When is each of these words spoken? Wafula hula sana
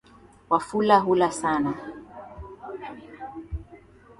Wafula 0.49 0.99
hula 0.99 1.31
sana 1.31 1.73